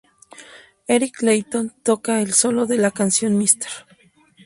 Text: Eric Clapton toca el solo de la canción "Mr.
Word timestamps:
Eric 0.87 1.17
Clapton 1.17 1.73
toca 1.83 2.21
el 2.23 2.33
solo 2.33 2.65
de 2.65 2.77
la 2.77 2.89
canción 2.89 3.37
"Mr. 3.37 3.69